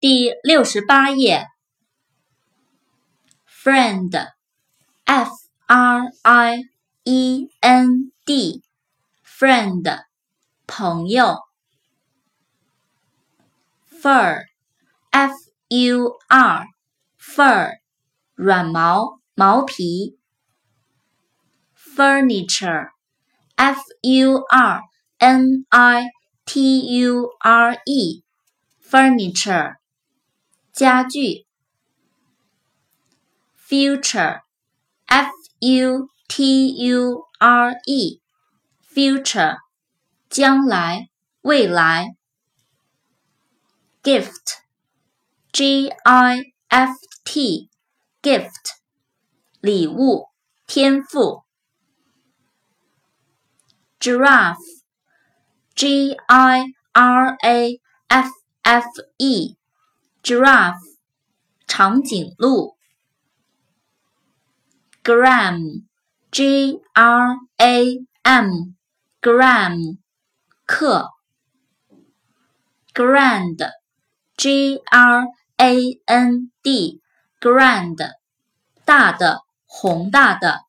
[0.00, 1.48] 第六十八页。
[3.48, 5.30] Friend，f
[5.66, 6.62] r i
[7.02, 10.04] e n d，friend，
[10.68, 11.38] 朋友。
[14.00, 15.32] Fur，f
[15.66, 17.78] u r，fur，
[18.36, 20.16] 软毛、毛皮。
[21.96, 24.82] Furniture，f u r
[25.18, 26.06] n i
[26.44, 29.78] t u r e，furniture，
[30.77, 31.45] 家具。
[33.67, 39.57] Future，f u t u r e，future，
[40.29, 41.09] 将来、
[41.41, 42.15] 未来。
[44.03, 46.91] Gift，g i f
[47.23, 48.71] t，gift，
[49.61, 50.29] 礼物、
[50.67, 51.43] 天赋。
[53.99, 54.57] Giraffe，g
[56.27, 58.29] i r a f
[58.61, 58.85] f
[60.22, 60.98] Giraffe，
[61.66, 62.76] 长颈鹿。
[65.02, 69.98] Gram，g r a m，gram，
[70.66, 71.10] 克。
[72.92, 78.14] Grand，g r a n d，grand，
[78.84, 80.64] 大的，宏大的。